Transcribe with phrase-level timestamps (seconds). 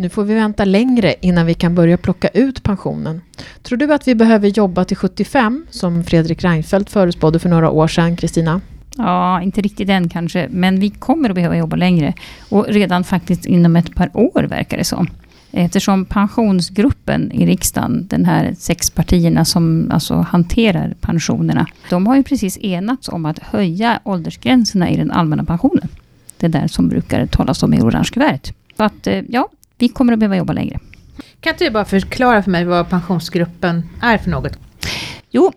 [0.00, 3.20] Nu får vi vänta längre innan vi kan börja plocka ut pensionen.
[3.62, 7.88] Tror du att vi behöver jobba till 75, som Fredrik Reinfeldt förutspådde för några år
[7.88, 8.60] sedan, Kristina?
[8.96, 12.14] Ja, inte riktigt än kanske, men vi kommer att behöva jobba längre.
[12.48, 15.06] Och redan faktiskt inom ett par år verkar det som.
[15.52, 22.22] Eftersom pensionsgruppen i riksdagen, den här sex partierna som alltså hanterar pensionerna, de har ju
[22.22, 25.88] precis enats om att höja åldersgränserna i den allmänna pensionen.
[26.36, 28.56] Det där som brukar talas om i orange kuvertet.
[28.76, 29.48] Så att, eh, ja,
[29.82, 30.78] vi kommer att behöva jobba längre.
[31.40, 34.58] Kan inte du bara förklara för mig vad pensionsgruppen är för något?
[35.30, 35.52] Jo,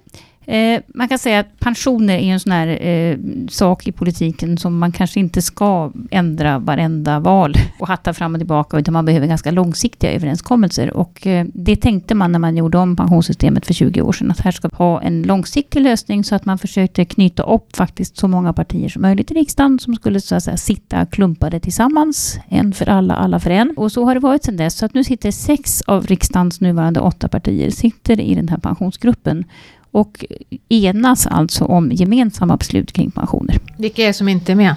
[0.46, 3.18] Eh, man kan säga att pensioner är en sån här eh,
[3.50, 8.40] sak i politiken som man kanske inte ska ändra varenda val och hatta fram och
[8.40, 10.98] tillbaka, utan man behöver ganska långsiktiga överenskommelser.
[10.98, 14.40] Och eh, det tänkte man när man gjorde om pensionssystemet för 20 år sedan, att
[14.40, 18.28] här ska vi ha en långsiktig lösning, så att man försökte knyta upp faktiskt så
[18.28, 22.73] många partier som möjligt i riksdagen, som skulle så att säga sitta klumpade tillsammans, en
[22.73, 23.73] för alla, alla för en.
[23.78, 27.00] Och så har det varit sedan dess, så att nu sitter sex av riksdagens nuvarande
[27.00, 29.45] åtta partier sitter i den här pensionsgruppen
[29.94, 30.25] och
[30.69, 33.59] enas alltså om gemensamma beslut kring pensioner.
[33.77, 34.75] Vilka är det som inte är med?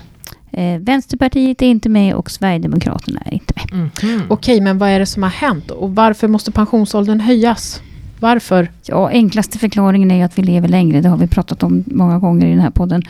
[0.53, 3.73] Eh, Vänsterpartiet är inte med och Sverigedemokraterna är inte med.
[3.73, 3.91] Mm.
[4.03, 4.27] Mm.
[4.29, 7.81] Okej, men vad är det som har hänt och varför måste pensionsåldern höjas?
[8.21, 8.71] Varför?
[8.87, 11.01] Ja, enklaste förklaringen är att vi lever längre.
[11.01, 13.03] Det har vi pratat om många gånger i den här podden.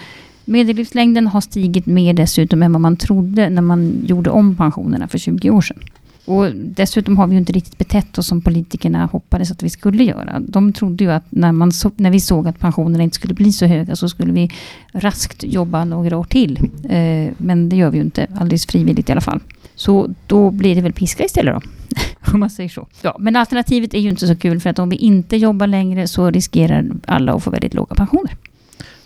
[0.44, 5.18] Medellivslängden har stigit mer dessutom än vad man trodde när man gjorde om pensionerna för
[5.18, 5.78] 20 år sedan.
[6.26, 10.04] Och dessutom har vi ju inte riktigt betett oss som politikerna hoppades att vi skulle
[10.04, 10.40] göra.
[10.40, 13.52] De trodde ju att när, man så, när vi såg att pensionerna inte skulle bli
[13.52, 14.50] så höga så skulle vi
[14.92, 16.70] raskt jobba några år till.
[16.88, 19.40] Eh, men det gör vi ju inte, alldeles frivilligt i alla fall.
[19.74, 21.60] Så då blir det väl piska istället då.
[22.32, 22.86] Om man säger så.
[23.02, 26.08] Ja, men alternativet är ju inte så kul för att om vi inte jobbar längre
[26.08, 28.36] så riskerar alla att få väldigt låga pensioner.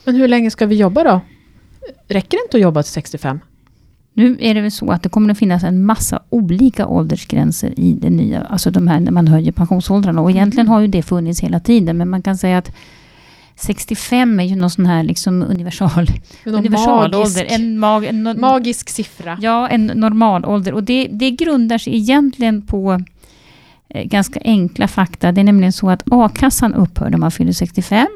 [0.04, 1.20] Men hur länge ska vi jobba då?
[2.08, 3.40] Räcker det inte att jobba till 65?
[4.14, 7.92] Nu är det väl så att det kommer att finnas en massa olika åldersgränser i
[7.92, 10.20] det nya, alltså de här när man höjer pensionsåldrarna.
[10.20, 10.72] Och egentligen mm.
[10.72, 12.72] har ju det funnits hela tiden, men man kan säga att
[13.56, 16.06] 65 är ju någon sån här liksom universal,
[16.44, 17.46] universalålder.
[17.48, 19.38] En, mag, en no, magisk siffra.
[19.40, 20.72] Ja, en normalålder.
[20.72, 23.02] Och det, det grundar sig egentligen på
[23.94, 25.32] Eh, ganska enkla fakta.
[25.32, 28.06] Det är nämligen så att a-kassan upphör när man fyller 65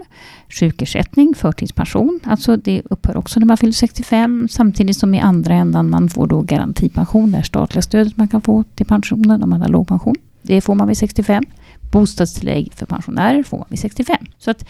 [0.48, 2.20] sjukersättning, förtidspension.
[2.24, 4.48] Alltså det upphör också när man fyller 65.
[4.50, 8.64] Samtidigt som i andra ändan man får då garantipension, det statliga stödet man kan få
[8.74, 10.14] till pensionen om man har låg pension.
[10.42, 11.44] Det får man vid 65.
[11.92, 14.16] Bostadstillägg för pensionärer får man vid 65.
[14.38, 14.66] Så att eh,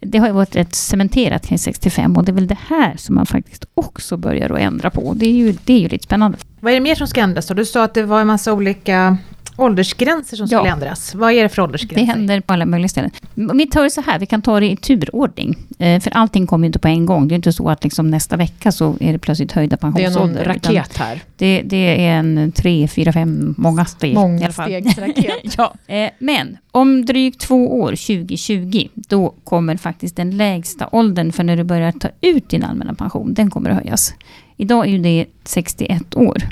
[0.00, 3.14] det har ju varit rätt cementerat kring 65 och det är väl det här som
[3.14, 5.14] man faktiskt också börjar att ändra på.
[5.14, 6.38] Det är ju, det är ju lite spännande.
[6.60, 7.54] Vad är det mer som ska ändras då?
[7.54, 9.18] Du sa att det var en massa olika
[9.56, 10.72] åldersgränser som skulle ja.
[10.72, 11.14] ändras.
[11.14, 12.06] Vad är det för åldersgränser?
[12.06, 13.10] Det händer på alla möjliga ställen.
[13.34, 15.56] Vi tar det så här, vi kan ta det i turordning.
[15.78, 17.28] Eh, för allting kommer ju inte på en gång.
[17.28, 20.34] Det är inte så att liksom nästa vecka så är det plötsligt höjda pensionsålder.
[20.34, 21.20] Det är någon raket här.
[21.36, 24.14] Det, det, är en tre, fyra, fem, många steg.
[24.14, 25.54] Många stegsraket.
[25.56, 25.74] ja.
[25.86, 31.56] Eh, men om drygt två år, 2020, då kommer faktiskt den lägsta åldern för när
[31.56, 34.14] du börjar ta ut din allmänna pension, den kommer att höjas.
[34.56, 36.42] Idag är ju det 61 år.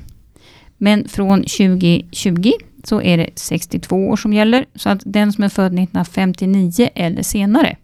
[0.82, 2.52] Men från 2020
[2.84, 4.66] så är det 62 år som gäller.
[4.74, 7.76] Så att den som är född 1959 eller senare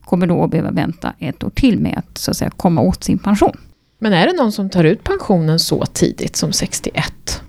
[0.00, 3.04] kommer då att behöva vänta ett år till med att, så att säga, komma åt
[3.04, 3.56] sin pension.
[3.98, 7.42] Men är det någon som tar ut pensionen så tidigt som 61?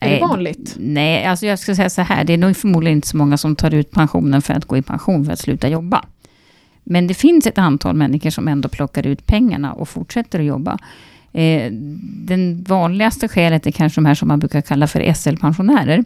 [0.00, 0.76] Är det vanligt?
[0.78, 2.24] Nej, alltså jag ska säga så här.
[2.24, 4.82] Det är nog förmodligen inte så många som tar ut pensionen för att gå i
[4.82, 6.04] pension, för att sluta jobba.
[6.84, 10.78] Men det finns ett antal människor som ändå plockar ut pengarna och fortsätter att jobba.
[11.38, 11.72] Eh,
[12.24, 16.04] den vanligaste skälet är kanske de här som man brukar kalla för SL-pensionärer.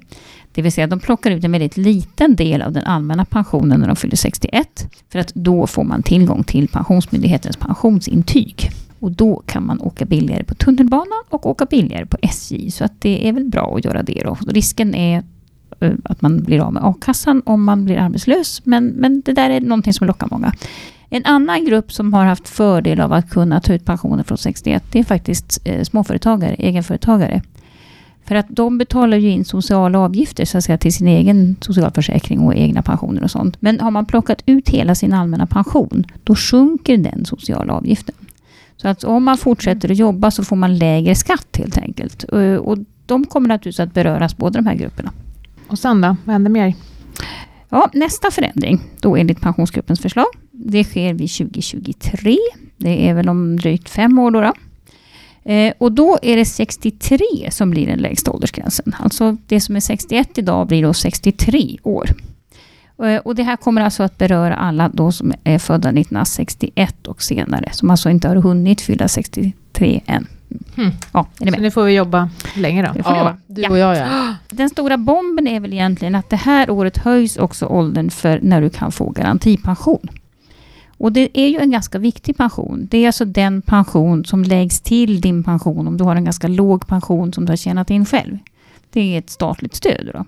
[0.53, 3.87] Det vill säga de plockar ut en väldigt liten del av den allmänna pensionen när
[3.87, 4.69] de fyller 61.
[5.13, 8.71] För att då får man tillgång till Pensionsmyndighetens pensionsintyg.
[8.99, 12.71] Och då kan man åka billigare på tunnelbanan och åka billigare på SJ.
[12.71, 14.37] Så att det är väl bra att göra det då.
[14.47, 15.23] Risken är
[15.83, 18.61] Eh, att man blir av med a-kassan om man blir arbetslös.
[18.65, 20.53] Men, men det där är någonting som lockar många.
[21.11, 24.85] En annan grupp som har haft fördel av att kunna ta ut pensioner från 61,
[24.93, 27.43] det är faktiskt eh, småföretagare, egenföretagare.
[28.25, 32.41] För att de betalar ju in sociala avgifter så att säga, till sin egen socialförsäkring
[32.41, 33.57] och egna pensioner och sånt.
[33.61, 38.15] Men har man plockat ut hela sin allmänna pension, då sjunker den sociala avgiften.
[38.77, 42.25] Så att om man fortsätter att jobba så får man lägre skatt helt enkelt.
[42.33, 45.13] Eh, och de kommer naturligtvis att beröras, båda de här grupperna.
[45.73, 46.17] Och sen då?
[46.25, 46.75] Vad händer mer?
[47.69, 52.37] Ja, nästa förändring, då enligt Pensionsgruppens förslag, det sker vid 2023.
[52.77, 54.41] Det är väl om drygt fem år då.
[54.41, 54.53] då.
[55.53, 57.19] Eh, och då är det 63
[57.51, 58.97] som blir den lägsta åldersgränsen.
[58.99, 62.11] Alltså det som är 61 idag blir då 63 år.
[63.03, 67.23] Eh, och det här kommer alltså att beröra alla då som är födda 1961 och
[67.23, 70.27] senare, som alltså inte har hunnit fylla 63 än.
[70.77, 70.91] Hmm.
[71.13, 71.53] Ja, är?
[71.53, 73.01] Så nu får vi jobba längre då?
[73.05, 74.35] Ja, du och jag ja.
[74.51, 78.61] den stora bomben är väl egentligen att det här året höjs också åldern för när
[78.61, 80.09] du kan få garantipension.
[81.03, 82.89] Och det är ju en ganska viktig pension.
[82.91, 86.49] Det är alltså den pension som läggs till din pension om du har en ganska
[86.49, 88.39] låg pension som du har tjänat in själv.
[88.91, 90.11] Det är ett statligt stöd.
[90.15, 90.25] Då.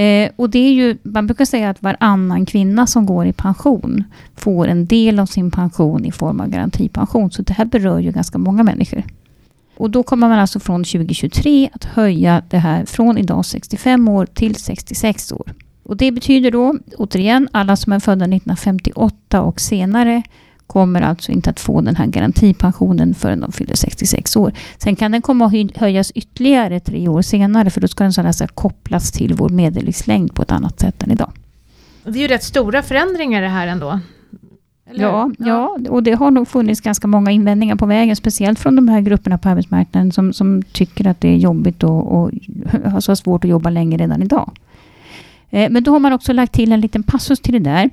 [0.00, 4.04] Eh, och det är ju, man brukar säga att varannan kvinna som går i pension
[4.36, 7.30] får en del av sin pension i form av garantipension.
[7.30, 9.02] Så det här berör ju ganska många människor.
[9.76, 14.26] Och då kommer man alltså från 2023 att höja det här från idag 65 år
[14.26, 15.54] till 66 år.
[15.82, 20.22] Och det betyder då, återigen, alla som är födda 1958 och senare
[20.66, 24.52] kommer alltså inte att få den här garantipensionen förrän de fyller 66 år.
[24.78, 28.26] Sen kan den komma att höjas ytterligare tre år senare, för då ska den så
[28.26, 31.32] alltså kopplas till vår medellivslängd på ett annat sätt än idag.
[32.04, 34.00] Det är ju rätt stora förändringar det här ändå.
[34.92, 38.88] Ja, ja, och det har nog funnits ganska många invändningar på vägen, speciellt från de
[38.88, 42.30] här grupperna på arbetsmarknaden som, som tycker att det är jobbigt och, och
[42.84, 44.50] har så svårt att jobba länge redan idag.
[45.50, 47.90] Eh, men då har man också lagt till en liten passus till det där,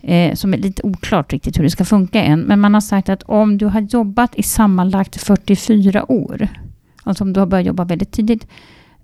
[0.00, 2.40] eh, som är lite oklart riktigt hur det ska funka än.
[2.40, 6.48] Men man har sagt att om du har jobbat i sammanlagt 44 år,
[7.02, 8.46] alltså om du har börjat jobba väldigt tidigt,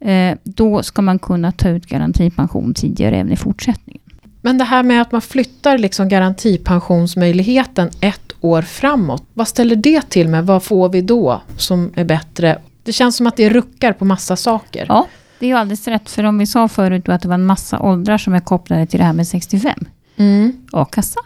[0.00, 4.02] eh, då ska man kunna ta ut garantipension tidigare även i fortsättningen.
[4.40, 9.24] Men det här med att man flyttar liksom garantipensionsmöjligheten ett år framåt.
[9.34, 10.46] Vad ställer det till med?
[10.46, 12.58] Vad får vi då som är bättre?
[12.82, 14.86] Det känns som att det ruckar på massa saker.
[14.88, 15.06] Ja,
[15.38, 16.10] det är ju alldeles rätt.
[16.10, 18.98] För om vi sa förut att det var en massa åldrar som är kopplade till
[18.98, 19.72] det här med 65.
[20.16, 20.52] Mm.
[20.72, 21.20] A-kassa,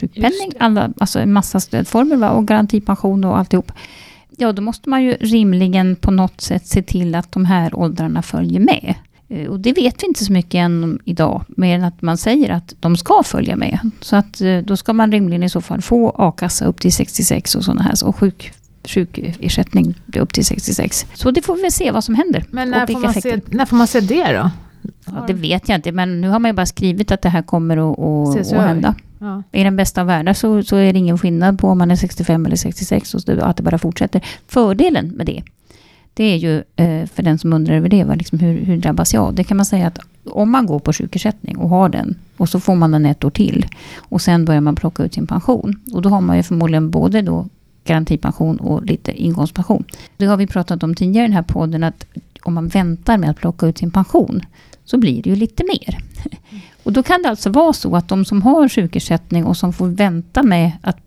[0.00, 2.30] sjukpenning, alla, alltså en massa stödformer va?
[2.30, 3.72] och garantipension och alltihop.
[4.36, 8.22] Ja, då måste man ju rimligen på något sätt se till att de här åldrarna
[8.22, 8.94] följer med.
[9.28, 12.50] Eh, och det vet vi inte så mycket än idag, mer än att man säger
[12.50, 13.78] att de ska följa med.
[14.00, 17.54] Så att eh, då ska man rimligen i så fall få a-kassa upp till 66
[17.54, 18.52] och sådana här, och sjuk,
[18.84, 21.06] sjukersättning upp till 66.
[21.14, 22.44] Så det får vi se vad som händer.
[22.50, 24.50] Men när, får man, se, när får man se det då?
[25.06, 27.42] Ja, det vet jag inte, men nu har man ju bara skrivit att det här
[27.42, 27.98] kommer att,
[28.38, 28.94] att, att hända.
[29.18, 29.42] Ja.
[29.52, 31.96] I den bästa av världar så, så är det ingen skillnad på om man är
[31.96, 34.24] 65 eller 66 och att det bara fortsätter.
[34.48, 35.42] Fördelen med det,
[36.16, 39.34] det är ju eh, för den som undrar över det, liksom hur, hur drabbas jag?
[39.34, 42.60] Det kan man säga att om man går på sjukersättning och har den och så
[42.60, 43.66] får man den ett år till
[43.96, 45.80] och sen börjar man plocka ut sin pension.
[45.92, 47.46] Och då har man ju förmodligen både då
[47.84, 49.84] garantipension och lite inkomstpension.
[50.16, 52.06] Det har vi pratat om tidigare i den här podden att
[52.42, 54.42] om man väntar med att plocka ut sin pension
[54.84, 55.98] så blir det ju lite mer.
[56.82, 59.86] Och då kan det alltså vara så att de som har sjukersättning och som får
[59.86, 60.98] vänta med att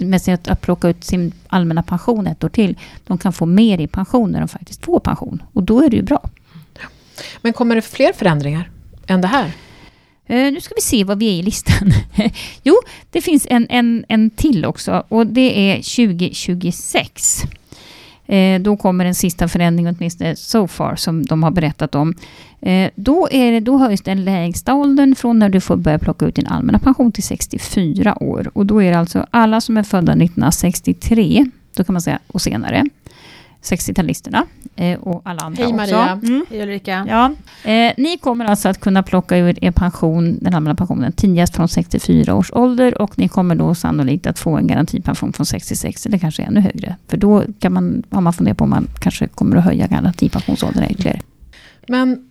[0.00, 3.80] med att, att plocka ut sin allmänna pension ett år till, de kan få mer
[3.80, 5.42] i pension när de faktiskt får pension.
[5.52, 6.30] Och då är det ju bra.
[7.40, 8.70] Men kommer det fler förändringar
[9.06, 9.52] än det här?
[10.30, 11.92] Uh, nu ska vi se vad vi är i listan.
[12.62, 12.74] jo,
[13.10, 17.42] det finns en, en, en till också och det är 2026.
[18.26, 22.14] Eh, då kommer en sista förändring åtminstone so far, som de har berättat om.
[22.60, 26.26] Eh, då, är det, då höjs den lägsta åldern från när du får börja plocka
[26.26, 28.50] ut din allmänna pension till 64 år.
[28.52, 32.42] Och då är det alltså alla som är födda 1963, då kan man säga, och
[32.42, 32.84] senare.
[33.64, 34.42] 60-talisterna
[34.76, 36.14] eh, och alla andra Hej Maria.
[36.14, 36.26] också.
[36.26, 36.46] Mm.
[36.50, 37.06] Hej Ulrika.
[37.08, 37.24] Ja.
[37.70, 41.68] Eh, ni kommer alltså att kunna plocka ur er pension, den allmänna pensionen, tidigast från
[41.68, 46.18] 64 års ålder och ni kommer då sannolikt att få en garantipension från 66 eller
[46.18, 46.96] kanske ännu högre.
[47.08, 50.84] För då kan man, har man funderat på om man kanske kommer att höja garantipensionsåldern
[50.90, 51.20] ytterligare.
[51.88, 52.30] Men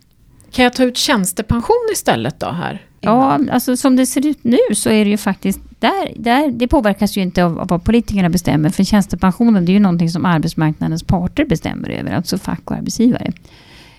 [0.51, 2.81] kan jag ta ut tjänstepension istället då här?
[3.03, 6.67] Ja, alltså som det ser ut nu så är det ju faktiskt där, där, det
[6.67, 8.69] påverkas ju inte av, av vad politikerna bestämmer.
[8.69, 12.11] För tjänstepensionen det är ju någonting som arbetsmarknadens parter bestämmer över.
[12.11, 13.31] Alltså fack och arbetsgivare.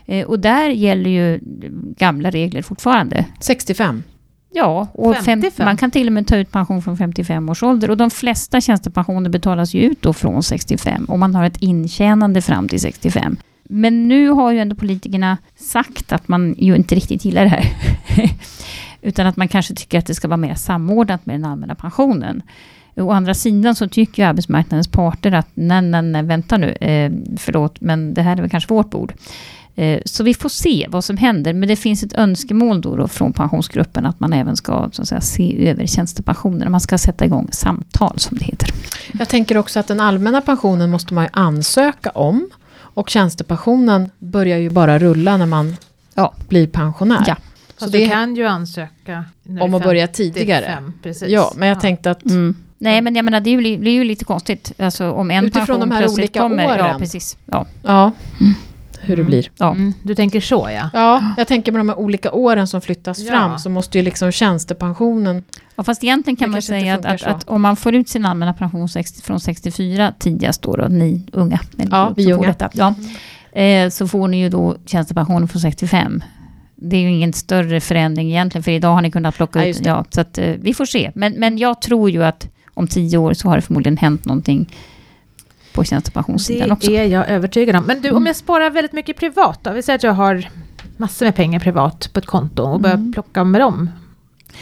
[0.07, 1.41] Eh, och där gäller ju
[1.97, 3.25] gamla regler fortfarande.
[3.41, 4.03] 65?
[4.57, 7.91] Ja, och fem, man kan till och med ta ut pension från 55 års ålder.
[7.91, 11.05] Och de flesta tjänstepensioner betalas ju ut då från 65.
[11.05, 13.37] Och man har ett intjänande fram till 65.
[13.77, 17.65] Men nu har ju ändå politikerna sagt att man ju inte riktigt gillar det här.
[19.03, 22.43] Utan att man kanske tycker att det ska vara mer samordnat med den allmänna pensionen.
[22.97, 27.13] Å andra sidan så tycker ju arbetsmarknadens parter att nej, nej, nej, vänta nu, eh,
[27.39, 29.13] förlåt, men det här är väl kanske vårt bord.
[29.75, 33.09] Eh, så vi får se vad som händer, men det finns ett önskemål då, då
[33.09, 36.71] från pensionsgruppen att man även ska så att säga, se över tjänstepensionerna.
[36.71, 38.69] Man ska sätta igång samtal som det heter.
[39.13, 42.51] Jag tänker också att den allmänna pensionen måste man ju ansöka om.
[42.95, 45.77] Och tjänstepensionen börjar ju bara rulla när man
[46.15, 46.35] ja.
[46.49, 47.25] blir pensionär.
[47.27, 47.37] Ja.
[47.77, 49.25] Så det, du kan ju ansöka
[49.61, 50.93] om att börja tidigare.
[51.03, 51.29] precis.
[51.29, 51.81] Ja, men jag ja.
[51.81, 52.25] tänkte att...
[52.25, 52.57] Mm.
[52.79, 54.73] Nej, men jag menar det är ju, det är ju lite konstigt.
[54.79, 56.79] Alltså om en Utifrån de här olika kommer, åren.
[56.79, 57.37] Ja, precis.
[57.47, 57.67] Ja.
[57.83, 58.13] ja.
[58.41, 58.55] Mm.
[59.07, 59.51] Hur det blir.
[59.59, 59.71] Ja.
[59.71, 59.95] Mm.
[60.03, 60.91] Du tänker så ja.
[60.93, 63.31] Ja, jag tänker med de här olika åren som flyttas ja.
[63.31, 65.45] fram så måste ju liksom tjänstepensionen...
[65.77, 68.55] Ja, fast egentligen kan man säga att, att, att, om man får ut sin allmänna
[68.55, 71.61] pension 60, från 64 tidigast då, då ni unga.
[71.91, 72.47] Ja, vi unga.
[72.47, 72.95] Detta, ja,
[73.61, 76.23] eh, så får ni ju då tjänstepension från 65.
[76.77, 79.87] Det är ju ingen större förändring egentligen, för idag har ni kunnat plocka Ja, ut...
[79.87, 81.13] Ja, så att, eh, vi får se.
[81.15, 84.69] Men, men jag tror ju att om tio år så har det förmodligen hänt någonting
[85.75, 86.91] på tjänstepensionssidan också.
[86.91, 87.85] Det är jag övertygad om.
[87.85, 89.73] Men du, om jag sparar väldigt mycket privat då?
[89.73, 90.49] Vi säger att jag har
[90.97, 93.13] massor med pengar privat på ett konto och börjar Mm.
[93.13, 93.91] plocka med dem.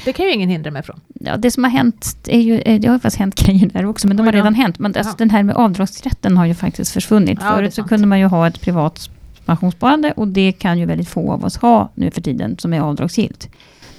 [0.05, 1.01] Det kan ju ingen hindra mig från.
[1.21, 3.87] Ja, det som har hänt, är ju, eh, det har ju faktiskt hänt grejer där
[3.87, 4.79] också, men de har redan hänt.
[4.79, 5.15] Men alltså, Ja.
[5.19, 7.39] den här med avdragsrätten har ju faktiskt försvunnit.
[7.43, 9.11] Ja, Förut så kunde man ju ha ett privat
[9.47, 12.81] pensionssparande och det kan ju väldigt få av oss ha nu för tiden som är
[12.81, 13.49] avdragsgillt.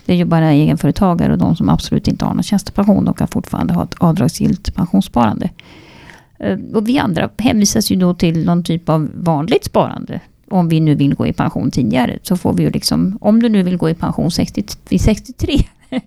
[0.05, 3.05] Det är ju bara egenföretagare och de som absolut inte har någon tjänstepension.
[3.05, 5.49] De kan fortfarande ha ett avdragsgillt pensionssparande.
[6.43, 10.19] Eh, Och vi andra hänvisas ju då till någon typ av vanligt sparande.
[10.49, 12.19] Om vi nu vill gå i pension tidigare.
[12.23, 15.57] Så får vi ju liksom, om du nu vill gå i pension 60, vid 63.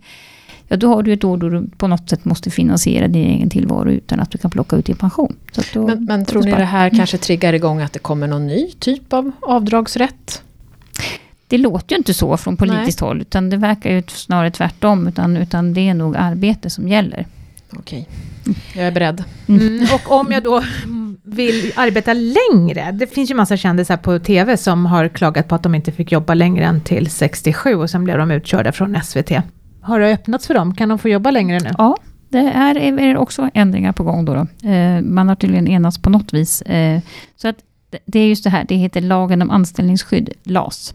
[0.69, 3.51] Ja, då har du ett år då du på något sätt måste finansiera din egen
[3.51, 5.37] tillvaro utan att du kan plocka ut din pension.
[5.75, 8.71] Då, Men, men tror ni det här kanske triggar igång att det kommer någon ny
[8.79, 10.43] typ av avdragsrätt?
[11.49, 15.07] Det låter ju inte så från politiskt håll, utan det verkar ju snarare tvärtom.
[15.09, 17.27] Utan, utan det är nog arbete som gäller.
[17.79, 18.09] Okej,
[18.75, 19.25] jag är beredd.
[19.49, 19.87] Mm.
[19.95, 20.63] Och om jag då
[21.23, 22.93] vill arbeta längre.
[22.93, 26.13] Det finns ju massa kändisar på TV som har klagat på att de inte fick
[26.13, 29.31] jobba längre än till 67 och sen blev de utkörda från SVT.
[29.81, 30.75] Har det öppnats för dem?
[30.75, 31.71] Kan de få jobba längre nu?
[31.79, 31.97] Ja,
[32.29, 34.25] det här är också ändringar på gång.
[34.25, 34.69] Då då.
[34.69, 36.63] Eh, man har tydligen enats på något vis.
[36.63, 37.01] Eh,
[37.37, 37.57] så att
[38.07, 40.95] det- är just det här, det heter lagen om anställningsskydd, LAS.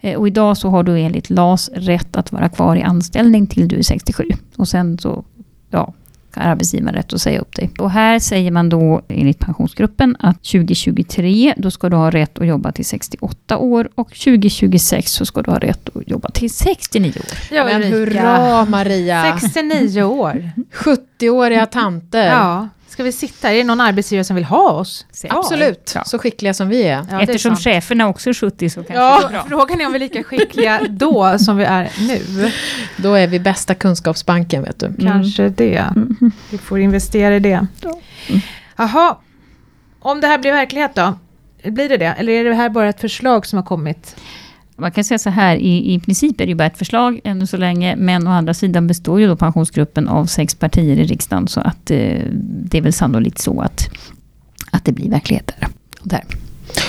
[0.00, 3.68] Eh, och idag så har du enligt LAS rätt att vara kvar i anställning till
[3.68, 4.28] du är 67.
[4.56, 5.24] Och sen så,
[5.70, 5.92] ja,
[6.34, 7.70] arbetsgivaren rätt att säga upp dig.
[7.78, 12.46] Och här säger man då enligt pensionsgruppen att 2023 då ska du ha rätt att
[12.46, 17.10] jobba till 68 år och 2026 så ska du ha rätt att jobba till 69
[17.10, 17.56] år.
[17.56, 19.38] Ja, Men hurra Maria!
[19.40, 20.50] 69 år.
[20.72, 22.26] 70-åriga tanter.
[22.26, 22.68] Ja.
[22.90, 23.50] Ska vi sitta?
[23.52, 25.06] Är det någon arbetsgivare som vill ha oss?
[25.20, 25.38] kvar?
[25.38, 26.04] Absolut, Ja.
[26.04, 27.06] så skickliga som vi är.
[27.10, 27.64] Ja, är Eftersom sant.
[27.64, 29.44] cheferna också är 70 så kanske det är Ja, bra.
[29.48, 32.50] frågan är om vi är lika skickliga då som vi är nu.
[32.96, 34.94] Då är vi bästa kunskapsbanken vet du.
[35.00, 35.84] Kanske det.
[36.50, 37.66] Vi får investera i det.
[37.80, 37.98] Ja.
[38.76, 39.16] Jaha,
[40.00, 41.18] om det här blir verklighet då?
[41.64, 42.06] Blir det det?
[42.18, 44.16] Eller är det här bara ett förslag som har kommit?
[44.80, 47.46] Man kan säga så här, i, i princip är det ju bara ett förslag ännu
[47.46, 51.48] så länge, men å andra sidan består ju då pensionsgruppen av sex partier i riksdagen,
[51.48, 53.88] så att eh, det är väl sannolikt så att,
[54.70, 55.68] att det blir verklighet där.
[56.02, 56.24] Där.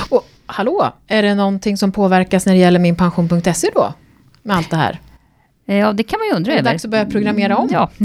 [0.09, 3.93] Och hallå, är det någonting som påverkas när det gäller minpension.se då?
[4.43, 4.99] Med allt det här?
[5.71, 6.71] Eh, Ja, det kan man ju undra Är det över.
[6.71, 7.69] dags att börja programmera om?
[7.71, 7.89] Ja.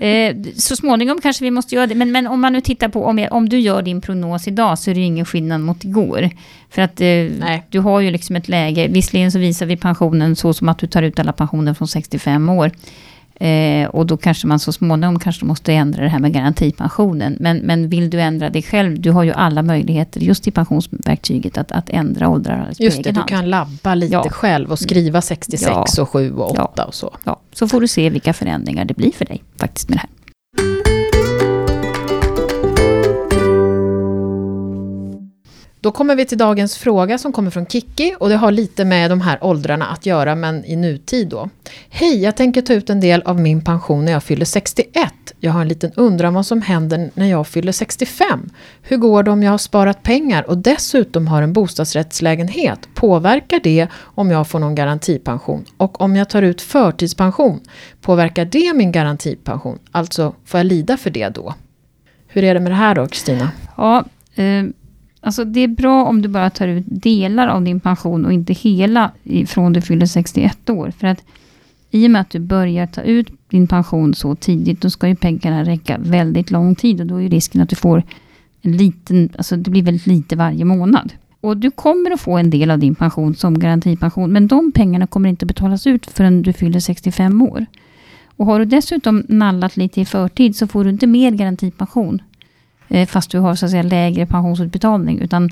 [0.00, 1.94] Eh, så småningom kanske vi måste göra det.
[1.94, 4.78] Men, men om man nu tittar på, om, jag, om du gör din prognos idag
[4.78, 6.30] så är det ju ingen skillnad mot igår.
[6.70, 7.66] För att eh, Nej.
[7.70, 10.86] du har ju liksom ett läge, visserligen så visar vi pensionen så som att du
[10.86, 12.70] tar ut alla pensioner från 65 år.
[13.40, 17.36] Eh, och då kanske man så småningom kanske måste ändra det här med garantipensionen.
[17.40, 21.58] Men, men vill du ändra det själv, du har ju alla möjligheter just i pensionsverktyget
[21.58, 24.28] att, att ändra åldrar på Just det, du kan labba lite Ja.
[24.30, 26.02] själv och skriva 66 Ja.
[26.02, 26.84] och 7 och 8 Ja.
[26.84, 27.16] och så.
[27.24, 30.10] Ja, så får du se vilka förändringar det blir för dig faktiskt med det här.
[35.86, 39.10] Då kommer vi till dagens fråga som kommer från Kiki och det har lite med
[39.10, 41.48] de här åldrarna att göra men i nutid då.
[41.88, 45.12] Hej, jag tänker ta ut en del av min pension när jag fyller 61.
[45.40, 48.50] Jag har en liten undran vad som händer när jag fyller 65.
[48.82, 52.88] Hur går det om jag har sparat pengar och dessutom har en bostadsrättslägenhet?
[52.94, 55.64] Påverkar det om jag får någon garantipension?
[55.76, 57.60] Och om jag tar ut förtidspension,
[58.00, 59.78] påverkar det min garantipension?
[59.92, 61.54] Alltså, får jag lida för det då?
[62.26, 63.50] Hur är det med det här då, Kristina?
[63.76, 64.64] Ja, eh,
[65.26, 68.52] alltså det är bra om du bara tar ut delar av din pension och inte
[68.52, 69.10] hela
[69.46, 70.92] från du fyller 61 år.
[70.98, 71.24] För att
[71.90, 75.16] i och med att du börjar ta ut din pension så tidigt, då ska ju
[75.16, 78.02] pengarna räcka väldigt lång tid och då är ju risken att du får
[78.62, 81.12] en liten, alltså det blir väldigt lite varje månad.
[81.40, 85.06] Och du kommer att få en del av din pension som garantipension, men de pengarna
[85.06, 87.66] kommer inte betalas ut förrän du fyller 65 år.
[88.36, 92.22] Och har du dessutom nallat lite i förtid så får du inte mer garantipension
[92.88, 95.18] Eh, fast du har så att säga lägre pensionsutbetalning.
[95.18, 95.50] Utan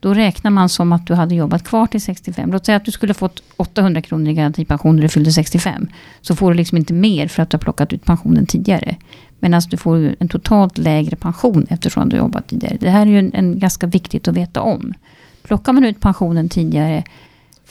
[0.00, 2.52] då räknar man som att du hade jobbat kvar till 65.
[2.52, 5.88] Låt säga att du skulle fått 800 kronor i garantipension när du fyllde 65.
[6.20, 8.96] Så får du liksom inte mer för att du har plockat ut pensionen tidigare.
[9.40, 12.76] Medan du får en totalt lägre pension eftersom du har jobbat tidigare.
[12.80, 14.94] Det här är ju en, en ganska viktigt att veta om.
[15.42, 17.04] Plockar man ut pensionen tidigare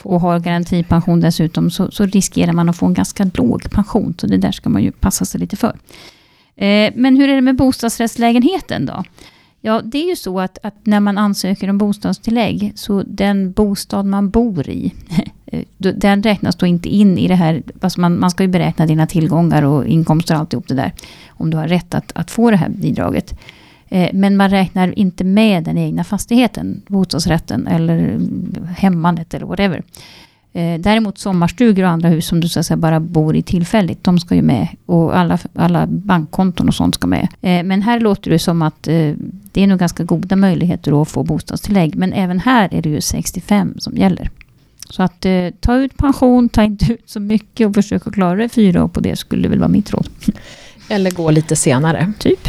[0.03, 4.15] och har garantipension dessutom så, så riskerar man att få en ganska låg pension.
[4.17, 5.75] Så det där ska man ju passa sig lite för.
[6.55, 9.03] Eh, men hur är det med bostadsrättslägenheten då?
[9.61, 14.05] Ja, det är ju så att, att när man ansöker om bostadstillägg, så den bostad
[14.05, 14.93] man bor i,
[15.45, 18.85] eh, den räknas då inte in i det här, alltså man, man ska ju beräkna
[18.85, 20.93] dina tillgångar och inkomster och alltihop det där,
[21.29, 23.39] om du har rätt att, att få det här bidraget.
[23.87, 29.83] Eh, men man räknar inte med den egna fastigheten, bostadsrätten eller hemmandet hemmanet eller whatever.
[30.53, 34.03] Eh, däremot sommarstugor och andra hus som du så att säga, bara bor i tillfälligt,
[34.03, 34.67] de ska ju med.
[34.85, 37.27] Och alla, alla bankkonton och sånt ska med.
[37.41, 39.13] Eh, men här låter det som att eh,
[39.51, 41.95] det är nog ganska goda möjligheter att få bostadstillägg.
[41.95, 44.29] Men även här är det ju 65 som gäller.
[44.89, 48.35] Så att eh, ta ut pension, ta inte ut så mycket och försök att klara
[48.35, 50.07] det fyra år på det skulle väl vara mitt råd.
[50.89, 52.13] Eller gå lite senare.
[52.19, 52.47] Typ.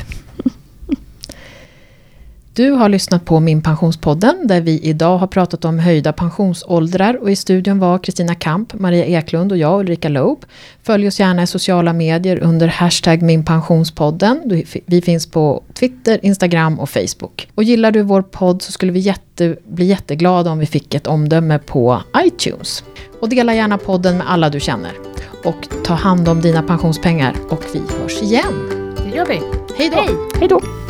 [2.54, 7.30] Du har lyssnat på Min Pensionspodden där vi idag har pratat om höjda pensionsåldrar och
[7.30, 10.44] i studion var Kristina Kamp, Maria Eklund och jag Ulrika Loob.
[10.82, 14.64] Följ oss gärna i sociala medier under hashtag minpensionspodden.
[14.86, 17.48] Vi finns på Twitter, Instagram och Facebook.
[17.54, 21.06] Och gillar du vår podd så skulle vi jätte, bli jätteglada om vi fick ett
[21.06, 22.84] omdöme på iTunes.
[23.20, 24.92] Och dela gärna podden med alla du känner.
[25.44, 28.68] Och ta hand om dina pensionspengar och vi hörs igen.
[29.04, 29.40] Det gör vi.
[29.78, 30.02] Hej då!
[30.40, 30.81] Hej då!